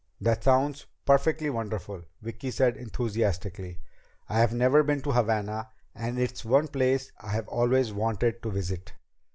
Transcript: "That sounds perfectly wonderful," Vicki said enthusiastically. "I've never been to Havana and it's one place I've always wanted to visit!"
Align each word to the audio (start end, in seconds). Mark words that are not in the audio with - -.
"That 0.19 0.43
sounds 0.43 0.87
perfectly 1.05 1.51
wonderful," 1.51 2.01
Vicki 2.23 2.49
said 2.49 2.75
enthusiastically. 2.75 3.81
"I've 4.27 4.51
never 4.51 4.81
been 4.81 5.03
to 5.03 5.11
Havana 5.11 5.69
and 5.93 6.17
it's 6.17 6.43
one 6.43 6.69
place 6.69 7.11
I've 7.21 7.47
always 7.47 7.93
wanted 7.93 8.41
to 8.41 8.49
visit!" 8.49 8.93